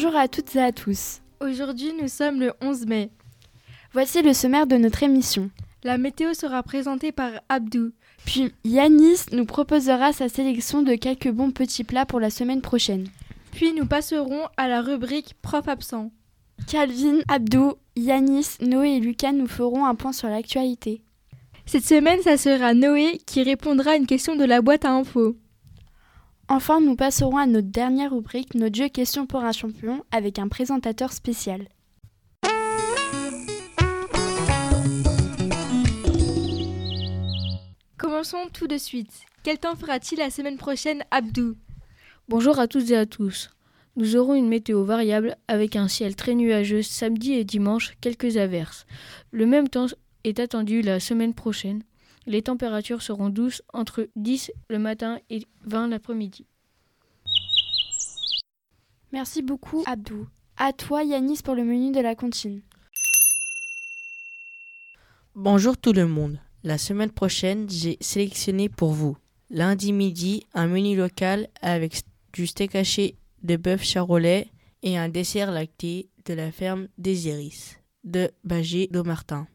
Bonjour 0.00 0.14
à 0.14 0.28
toutes 0.28 0.54
et 0.54 0.62
à 0.62 0.70
tous. 0.70 1.22
Aujourd'hui, 1.40 1.92
nous 2.00 2.06
sommes 2.06 2.38
le 2.38 2.52
11 2.62 2.86
mai. 2.86 3.10
Voici 3.92 4.22
le 4.22 4.32
sommaire 4.32 4.68
de 4.68 4.76
notre 4.76 5.02
émission. 5.02 5.50
La 5.82 5.98
météo 5.98 6.34
sera 6.34 6.62
présentée 6.62 7.10
par 7.10 7.32
Abdou. 7.48 7.90
Puis 8.24 8.52
Yanis 8.62 9.22
nous 9.32 9.44
proposera 9.44 10.12
sa 10.12 10.28
sélection 10.28 10.82
de 10.82 10.94
quelques 10.94 11.32
bons 11.32 11.50
petits 11.50 11.82
plats 11.82 12.06
pour 12.06 12.20
la 12.20 12.30
semaine 12.30 12.62
prochaine. 12.62 13.08
Puis 13.50 13.72
nous 13.72 13.86
passerons 13.86 14.46
à 14.56 14.68
la 14.68 14.82
rubrique 14.82 15.34
Prof 15.42 15.66
absent. 15.66 16.12
Calvin, 16.68 17.18
Abdou, 17.26 17.74
Yanis, 17.96 18.50
Noé 18.60 18.98
et 18.98 19.00
Lucas 19.00 19.32
nous 19.32 19.48
feront 19.48 19.84
un 19.84 19.96
point 19.96 20.12
sur 20.12 20.28
l'actualité. 20.28 21.02
Cette 21.66 21.84
semaine, 21.84 22.22
ça 22.22 22.36
sera 22.36 22.72
Noé 22.72 23.20
qui 23.26 23.42
répondra 23.42 23.90
à 23.90 23.96
une 23.96 24.06
question 24.06 24.36
de 24.36 24.44
la 24.44 24.62
boîte 24.62 24.84
à 24.84 24.92
infos. 24.92 25.34
Enfin, 26.50 26.80
nous 26.80 26.96
passerons 26.96 27.36
à 27.36 27.44
notre 27.44 27.68
dernière 27.68 28.12
rubrique, 28.12 28.54
notre 28.54 28.74
jeu 28.74 28.88
question 28.88 29.26
pour 29.26 29.40
un 29.40 29.52
champion, 29.52 30.02
avec 30.10 30.38
un 30.38 30.48
présentateur 30.48 31.12
spécial. 31.12 31.68
Commençons 37.98 38.48
tout 38.52 38.66
de 38.66 38.78
suite. 38.78 39.12
Quel 39.42 39.58
temps 39.58 39.76
fera-t-il 39.76 40.18
la 40.18 40.30
semaine 40.30 40.56
prochaine, 40.56 41.04
Abdou? 41.10 41.54
Bonjour 42.28 42.58
à 42.58 42.66
toutes 42.66 42.90
et 42.90 42.96
à 42.96 43.04
tous. 43.04 43.50
Nous 43.96 44.16
aurons 44.16 44.34
une 44.34 44.48
météo 44.48 44.84
variable 44.84 45.36
avec 45.48 45.76
un 45.76 45.88
ciel 45.88 46.16
très 46.16 46.34
nuageux 46.34 46.82
samedi 46.82 47.34
et 47.34 47.44
dimanche, 47.44 47.92
quelques 48.00 48.38
averses. 48.38 48.86
Le 49.32 49.44
même 49.44 49.68
temps 49.68 49.86
est 50.24 50.40
attendu 50.40 50.80
la 50.80 50.98
semaine 50.98 51.34
prochaine. 51.34 51.82
Les 52.28 52.42
températures 52.42 53.00
seront 53.00 53.30
douces 53.30 53.62
entre 53.72 54.06
10 54.14 54.52
le 54.68 54.78
matin 54.78 55.18
et 55.30 55.46
20 55.64 55.88
l'après-midi. 55.88 56.44
Merci 59.12 59.40
beaucoup, 59.40 59.82
Abdou. 59.86 60.28
À 60.58 60.74
toi, 60.74 61.02
Yanis, 61.04 61.40
pour 61.42 61.54
le 61.54 61.64
menu 61.64 61.90
de 61.90 62.00
la 62.00 62.14
cantine. 62.14 62.60
Bonjour 65.34 65.78
tout 65.78 65.94
le 65.94 66.06
monde. 66.06 66.38
La 66.64 66.76
semaine 66.76 67.10
prochaine, 67.10 67.70
j'ai 67.70 67.96
sélectionné 68.02 68.68
pour 68.68 68.92
vous 68.92 69.16
lundi 69.48 69.94
midi 69.94 70.42
un 70.52 70.66
menu 70.66 70.96
local 70.96 71.48
avec 71.62 72.02
du 72.34 72.46
steak 72.46 72.74
haché 72.74 73.16
de 73.42 73.56
bœuf 73.56 73.82
charolais 73.82 74.50
et 74.82 74.98
un 74.98 75.08
dessert 75.08 75.50
lacté 75.50 76.10
de 76.26 76.34
la 76.34 76.52
ferme 76.52 76.88
des 76.98 77.28
Iris 77.28 77.78
de 78.04 78.30
Bagé 78.44 78.86
Domartin. 78.90 79.46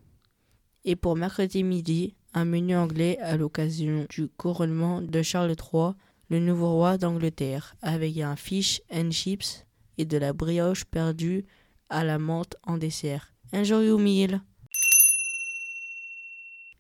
Et 0.86 0.96
pour 0.96 1.16
mercredi 1.16 1.64
midi, 1.64 2.16
un 2.34 2.46
menu 2.46 2.76
anglais 2.76 3.18
à 3.20 3.38
l'occasion 3.38 4.06
du 4.10 4.28
couronnement 4.28 5.02
de 5.02 5.22
Charles 5.22 5.52
III, 5.52 5.94
le 6.30 6.40
nouveau 6.40 6.72
roi 6.74 6.98
d'Angleterre, 6.98 7.76
avec 7.82 8.18
un 8.18 8.36
fish 8.36 8.82
and 8.92 9.12
chips 9.12 9.66
et 9.98 10.06
de 10.06 10.18
la 10.18 10.34
brioche 10.34 10.86
perdue 10.86 11.46
à 11.90 12.04
la 12.04 12.18
menthe 12.18 12.56
en 12.64 12.78
dessert. 12.78 13.34
Enjoy 13.54 13.88
your 13.88 14.00
meal! 14.00 14.42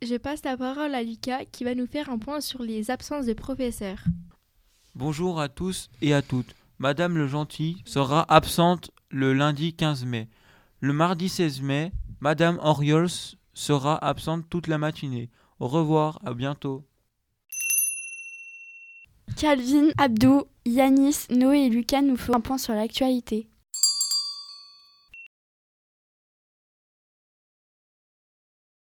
Je 0.01 0.15
passe 0.15 0.43
la 0.43 0.57
parole 0.57 0.95
à 0.95 1.03
Lucas 1.03 1.45
qui 1.45 1.63
va 1.63 1.75
nous 1.75 1.87
faire 1.87 2.09
un 2.09 2.17
point 2.17 2.41
sur 2.41 2.61
les 2.61 2.91
absences 2.91 3.25
de 3.25 3.33
professeurs. 3.33 4.03
Bonjour 4.95 5.39
à 5.39 5.47
tous 5.47 5.89
et 6.01 6.13
à 6.13 6.21
toutes. 6.21 6.55
Madame 6.77 7.17
le 7.17 7.27
Gentil 7.27 7.81
sera 7.85 8.25
absente 8.33 8.91
le 9.09 9.33
lundi 9.33 9.73
15 9.73 10.03
mai. 10.05 10.27
Le 10.81 10.91
mardi 10.91 11.29
16 11.29 11.61
mai, 11.61 11.93
Madame 12.19 12.59
Oriols 12.61 13.37
sera 13.53 13.95
absente 14.03 14.49
toute 14.49 14.67
la 14.67 14.77
matinée. 14.77 15.29
Au 15.59 15.67
revoir, 15.67 16.19
à 16.25 16.33
bientôt. 16.33 16.83
Calvin, 19.37 19.89
Abdou, 19.97 20.43
Yanis, 20.65 21.27
Noé 21.29 21.65
et 21.65 21.69
Lucas 21.69 22.01
nous 22.01 22.17
feront 22.17 22.37
un 22.37 22.41
point 22.41 22.57
sur 22.57 22.73
l'actualité. 22.73 23.47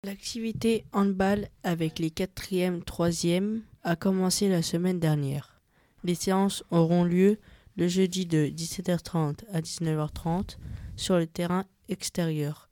L'activité 0.03 0.83
handball 0.93 1.47
avec 1.61 1.99
les 1.99 2.09
4e, 2.09 2.83
3e 2.83 3.61
a 3.83 3.95
commencé 3.95 4.49
la 4.49 4.63
semaine 4.63 4.99
dernière. 4.99 5.61
Les 6.03 6.15
séances 6.15 6.63
auront 6.71 7.03
lieu 7.03 7.37
le 7.77 7.87
jeudi 7.87 8.25
de 8.25 8.47
17h30 8.47 9.45
à 9.53 9.61
19h30 9.61 10.57
sur 10.95 11.17
le 11.17 11.27
terrain 11.27 11.65
extérieur. 11.87 12.70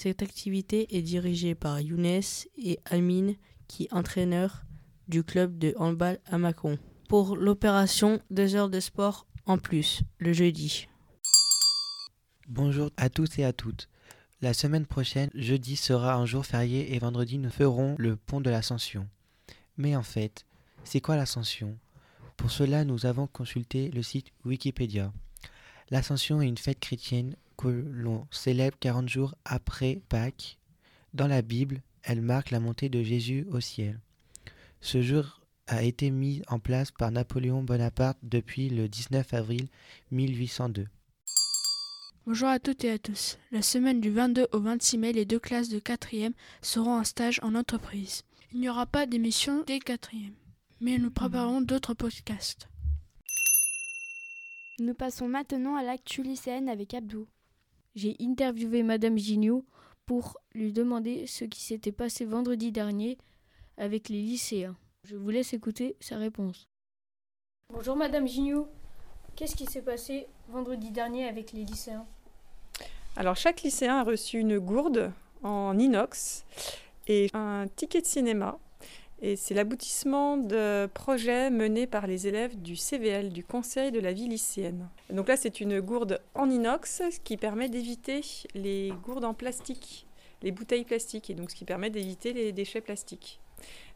Cette 0.00 0.22
activité 0.22 0.96
est 0.96 1.02
dirigée 1.02 1.56
par 1.56 1.80
Younes 1.80 2.20
et 2.56 2.78
Amine, 2.84 3.34
qui 3.66 3.82
est 3.82 3.92
entraîneur 3.92 4.62
du 5.08 5.24
club 5.24 5.58
de 5.58 5.74
handball 5.76 6.20
à 6.26 6.38
Macon. 6.38 6.78
Pour 7.08 7.34
l'opération 7.34 8.22
deux 8.30 8.54
heures 8.54 8.68
de 8.70 8.78
sport 8.78 9.26
en 9.44 9.58
plus, 9.58 10.02
le 10.18 10.32
jeudi. 10.32 10.86
Bonjour 12.46 12.90
à 12.96 13.08
tous 13.08 13.40
et 13.40 13.44
à 13.44 13.52
toutes. 13.52 13.88
La 14.40 14.54
semaine 14.54 14.86
prochaine, 14.86 15.30
jeudi 15.34 15.74
sera 15.74 16.14
un 16.14 16.26
jour 16.26 16.46
férié 16.46 16.94
et 16.94 17.00
vendredi 17.00 17.36
nous 17.38 17.50
ferons 17.50 17.96
le 17.98 18.14
pont 18.14 18.40
de 18.40 18.50
l'Ascension. 18.50 19.08
Mais 19.78 19.96
en 19.96 20.04
fait, 20.04 20.46
c'est 20.84 21.00
quoi 21.00 21.16
l'Ascension? 21.16 21.76
Pour 22.36 22.52
cela, 22.52 22.84
nous 22.84 23.04
avons 23.04 23.26
consulté 23.26 23.90
le 23.90 24.04
site 24.04 24.30
Wikipédia. 24.44 25.12
L'Ascension 25.90 26.40
est 26.40 26.46
une 26.46 26.56
fête 26.56 26.78
chrétienne 26.78 27.34
que 27.58 27.68
l'on 27.68 28.26
célèbre 28.30 28.76
40 28.80 29.08
jours 29.08 29.34
après 29.44 30.00
Pâques. 30.08 30.58
Dans 31.12 31.26
la 31.26 31.42
Bible, 31.42 31.82
elle 32.02 32.22
marque 32.22 32.50
la 32.50 32.60
montée 32.60 32.88
de 32.88 33.02
Jésus 33.02 33.46
au 33.50 33.60
ciel. 33.60 33.98
Ce 34.80 35.02
jour 35.02 35.40
a 35.66 35.82
été 35.82 36.10
mis 36.10 36.40
en 36.48 36.58
place 36.58 36.90
par 36.92 37.10
Napoléon 37.10 37.62
Bonaparte 37.62 38.18
depuis 38.22 38.70
le 38.70 38.88
19 38.88 39.34
avril 39.34 39.68
1802. 40.12 40.86
Bonjour 42.26 42.48
à 42.48 42.58
toutes 42.58 42.84
et 42.84 42.90
à 42.90 42.98
tous. 42.98 43.38
La 43.50 43.62
semaine 43.62 44.00
du 44.00 44.10
22 44.10 44.48
au 44.52 44.60
26 44.60 44.98
mai, 44.98 45.12
les 45.12 45.24
deux 45.24 45.38
classes 45.38 45.68
de 45.68 45.80
4e 45.80 46.32
seront 46.62 46.98
en 46.98 47.04
stage 47.04 47.40
en 47.42 47.54
entreprise. 47.54 48.22
Il 48.52 48.60
n'y 48.60 48.68
aura 48.68 48.86
pas 48.86 49.06
d'émission 49.06 49.62
des 49.64 49.78
4e, 49.78 50.32
mais 50.80 50.98
nous 50.98 51.10
préparerons 51.10 51.60
d'autres 51.60 51.94
podcasts. 51.94 52.68
Nous 54.78 54.94
passons 54.94 55.26
maintenant 55.26 55.74
à 55.74 55.82
l'actu 55.82 56.22
lycéenne 56.22 56.68
avec 56.68 56.94
Abdou. 56.94 57.26
J'ai 57.98 58.14
interviewé 58.20 58.84
Madame 58.84 59.18
Gignot 59.18 59.64
pour 60.06 60.38
lui 60.54 60.72
demander 60.72 61.26
ce 61.26 61.44
qui 61.44 61.60
s'était 61.60 61.90
passé 61.90 62.24
vendredi 62.24 62.70
dernier 62.70 63.18
avec 63.76 64.08
les 64.08 64.22
lycéens. 64.22 64.76
Je 65.02 65.16
vous 65.16 65.30
laisse 65.30 65.52
écouter 65.52 65.96
sa 65.98 66.16
réponse. 66.16 66.68
Bonjour 67.74 67.96
Madame 67.96 68.28
Gignot. 68.28 68.68
Qu'est-ce 69.34 69.56
qui 69.56 69.66
s'est 69.66 69.82
passé 69.82 70.28
vendredi 70.48 70.92
dernier 70.92 71.26
avec 71.26 71.50
les 71.50 71.64
lycéens? 71.64 72.06
Alors 73.16 73.34
chaque 73.34 73.62
lycéen 73.62 73.96
a 73.96 74.04
reçu 74.04 74.38
une 74.38 74.60
gourde 74.60 75.10
en 75.42 75.76
inox 75.76 76.44
et 77.08 77.28
un 77.34 77.66
ticket 77.74 78.02
de 78.02 78.06
cinéma. 78.06 78.60
Et 79.20 79.34
c'est 79.34 79.54
l'aboutissement 79.54 80.36
de 80.36 80.86
projets 80.94 81.50
menés 81.50 81.88
par 81.88 82.06
les 82.06 82.28
élèves 82.28 82.60
du 82.60 82.76
CVL, 82.76 83.32
du 83.32 83.42
Conseil 83.42 83.90
de 83.90 83.98
la 83.98 84.12
vie 84.12 84.28
lycéenne. 84.28 84.88
Donc 85.10 85.28
là, 85.28 85.36
c'est 85.36 85.60
une 85.60 85.80
gourde 85.80 86.20
en 86.34 86.48
inox, 86.48 87.02
qui 87.24 87.36
permet 87.36 87.68
d'éviter 87.68 88.20
les 88.54 88.92
gourdes 89.02 89.24
en 89.24 89.34
plastique, 89.34 90.06
les 90.42 90.52
bouteilles 90.52 90.84
plastiques, 90.84 91.30
et 91.30 91.34
donc 91.34 91.50
ce 91.50 91.56
qui 91.56 91.64
permet 91.64 91.90
d'éviter 91.90 92.32
les 92.32 92.52
déchets 92.52 92.80
plastiques. 92.80 93.40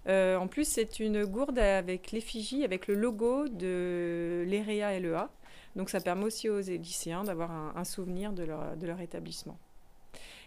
Euh, 0.09 0.37
en 0.37 0.49
plus, 0.49 0.67
c'est 0.67 0.99
une 0.99 1.25
gourde 1.25 1.61
avec 1.61 2.11
l'effigie, 2.11 2.65
avec 2.65 2.89
le 2.89 2.95
logo 2.95 3.47
de 3.47 4.45
l'EREA 4.49 4.99
LEA. 4.99 5.31
Donc 5.77 5.89
ça 5.89 6.01
permet 6.01 6.25
aussi 6.25 6.49
aux 6.49 6.61
lycéens 6.61 7.23
d'avoir 7.23 7.77
un, 7.77 7.85
souvenir 7.85 8.33
de 8.33 8.43
leur 8.43 9.01
établissement. 9.01 9.57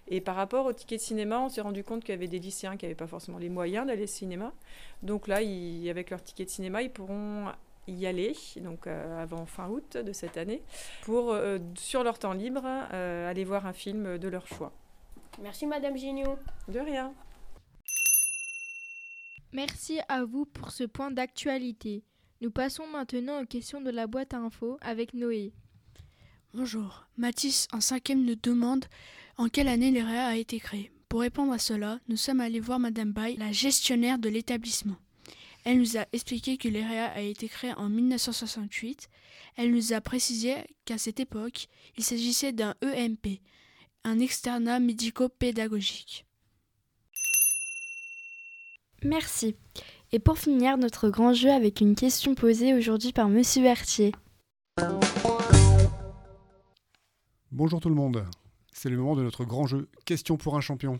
Et 0.08 0.22
par 0.22 0.36
rapport 0.36 0.66
au 0.66 0.74
ticket 0.74 0.98
de 0.98 1.02
cinéma, 1.02 1.40
on 1.40 1.50
s'est 1.50 1.62
rendu 1.62 1.84
compte 1.84 2.04
qu'il 2.04 2.14
y 2.14 2.18
avait 2.18 2.28
des 2.28 2.40
lycéens 2.40 2.78
qui 2.78 2.86
n'avaient 2.86 2.96
pas 2.96 3.08
forcément 3.08 3.40
les 3.40 3.50
moyens 3.50 3.88
d'aller 3.88 4.04
au 4.04 4.08
cinéma. 4.08 4.54
Donc 5.02 5.28
là, 5.28 5.42
ils, 5.42 5.90
avec 5.90 6.10
leur 6.12 6.22
ticket 6.22 6.46
de 6.46 6.50
cinéma, 6.50 6.84
ils 6.84 6.92
pourront 6.92 7.48
y 7.88 8.06
aller, 8.06 8.36
donc 8.58 8.88
euh, 8.88 9.22
avant 9.22 9.46
fin 9.46 9.70
août 9.70 9.98
de 9.98 10.12
cette 10.12 10.38
année, 10.38 10.64
pour, 11.04 11.32
euh, 11.32 11.60
sur 11.76 12.04
leur 12.04 12.20
temps 12.20 12.34
libre, 12.34 12.64
euh, 12.66 13.30
aller 13.30 13.44
voir 13.44 13.66
un 13.66 13.74
film 13.74 14.18
de 14.18 14.28
leur 14.28 14.48
choix. 14.48 14.72
Merci 15.42 15.66
Madame 15.66 15.98
Gignot. 15.98 16.38
De 16.68 16.80
rien. 16.80 17.14
Merci 19.54 20.00
à 20.10 20.24
vous 20.26 20.46
pour 20.46 20.72
ce 20.72 20.84
point 20.84 21.12
d'actualité. 21.12 22.04
Nous 22.42 22.52
passons 22.52 22.88
maintenant 22.88 23.42
aux 23.42 23.46
questions 23.46 23.82
de 23.82 23.90
la 23.90 24.08
boîte 24.08 24.34
à 24.34 24.38
infos 24.38 24.78
avec 24.82 25.14
Noé. 25.14 25.54
Bonjour, 26.58 27.06
Mathis 27.18 27.68
en 27.74 27.82
cinquième 27.82 28.24
nous 28.24 28.38
demande 28.42 28.86
en 29.36 29.50
quelle 29.50 29.68
année 29.68 29.92
l'EREA 29.92 30.28
a 30.28 30.36
été 30.38 30.58
créé. 30.58 30.90
Pour 31.10 31.20
répondre 31.20 31.52
à 31.52 31.60
cela, 31.60 32.00
nous 32.08 32.16
sommes 32.16 32.40
allés 32.40 32.62
voir 32.62 32.80
Madame 32.80 33.12
Bay, 33.12 33.36
la 33.38 33.52
gestionnaire 33.52 34.20
de 34.20 34.30
l'établissement. 34.30 34.96
Elle 35.66 35.80
nous 35.80 35.98
a 35.98 36.06
expliqué 36.14 36.56
que 36.56 36.70
l'EREA 36.70 37.12
a 37.14 37.20
été 37.20 37.50
créé 37.50 37.74
en 37.74 37.90
1968. 37.90 39.10
Elle 39.58 39.74
nous 39.74 39.92
a 39.92 40.00
précisé 40.00 40.56
qu'à 40.86 40.98
cette 40.98 41.20
époque, 41.20 41.68
il 41.98 42.06
s'agissait 42.06 42.54
d'un 42.54 42.74
EMP, 42.82 43.42
un 44.06 44.20
externat 44.20 44.80
médico-pédagogique. 44.80 46.26
Merci. 49.04 49.58
Et 50.14 50.20
pour 50.20 50.40
finir, 50.40 50.78
notre 50.78 51.10
grand 51.10 51.34
jeu 51.34 51.52
avec 51.52 51.82
une 51.82 51.96
question 51.96 52.34
posée 52.34 52.74
aujourd'hui 52.74 53.12
par 53.12 53.28
Monsieur 53.28 53.64
Berthier. 53.64 54.14
Bonjour 57.58 57.80
tout 57.80 57.88
le 57.88 57.96
monde. 57.96 58.26
C'est 58.74 58.90
le 58.90 58.98
moment 58.98 59.16
de 59.16 59.24
notre 59.24 59.46
grand 59.46 59.66
jeu 59.66 59.88
Question 60.04 60.36
pour 60.36 60.58
un 60.58 60.60
champion. 60.60 61.00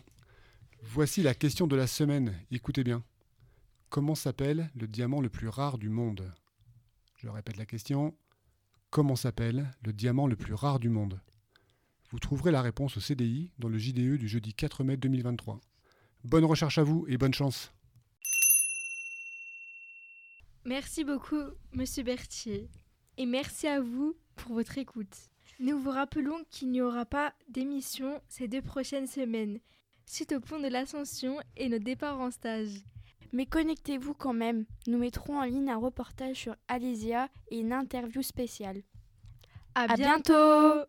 Voici 0.80 1.22
la 1.22 1.34
question 1.34 1.66
de 1.66 1.76
la 1.76 1.86
semaine. 1.86 2.34
Écoutez 2.50 2.82
bien. 2.82 3.04
Comment 3.90 4.14
s'appelle 4.14 4.70
le 4.74 4.88
diamant 4.88 5.20
le 5.20 5.28
plus 5.28 5.48
rare 5.48 5.76
du 5.76 5.90
monde? 5.90 6.32
Je 7.16 7.28
répète 7.28 7.58
la 7.58 7.66
question. 7.66 8.16
Comment 8.88 9.16
s'appelle 9.16 9.70
le 9.84 9.92
diamant 9.92 10.26
le 10.26 10.34
plus 10.34 10.54
rare 10.54 10.78
du 10.78 10.88
monde? 10.88 11.20
Vous 12.08 12.20
trouverez 12.20 12.52
la 12.52 12.62
réponse 12.62 12.96
au 12.96 13.00
CDI 13.00 13.50
dans 13.58 13.68
le 13.68 13.76
JDE 13.76 14.16
du 14.16 14.26
jeudi 14.26 14.54
4 14.54 14.82
mai 14.82 14.96
2023. 14.96 15.60
Bonne 16.24 16.46
recherche 16.46 16.78
à 16.78 16.84
vous 16.84 17.04
et 17.06 17.18
bonne 17.18 17.34
chance. 17.34 17.70
Merci 20.64 21.04
beaucoup, 21.04 21.50
Monsieur 21.72 22.02
Berthier. 22.02 22.70
Et 23.18 23.26
merci 23.26 23.66
à 23.66 23.82
vous 23.82 24.16
pour 24.36 24.54
votre 24.54 24.78
écoute. 24.78 25.28
Nous 25.58 25.78
vous 25.78 25.90
rappelons 25.90 26.44
qu'il 26.50 26.70
n'y 26.70 26.82
aura 26.82 27.06
pas 27.06 27.32
d'émission 27.48 28.20
ces 28.28 28.46
deux 28.46 28.60
prochaines 28.62 29.06
semaines, 29.06 29.58
suite 30.04 30.32
au 30.32 30.40
pont 30.40 30.60
de 30.60 30.68
l'Ascension 30.68 31.38
et 31.56 31.68
nos 31.68 31.78
départs 31.78 32.20
en 32.20 32.30
stage. 32.30 32.68
Mais 33.32 33.46
connectez-vous 33.46 34.14
quand 34.14 34.32
même. 34.34 34.66
Nous 34.86 34.98
mettrons 34.98 35.38
en 35.38 35.44
ligne 35.44 35.70
un 35.70 35.78
reportage 35.78 36.36
sur 36.36 36.56
Alésia 36.68 37.28
et 37.50 37.58
une 37.60 37.72
interview 37.72 38.22
spéciale. 38.22 38.82
À, 39.74 39.92
À 39.92 39.96
bientôt 39.96 40.84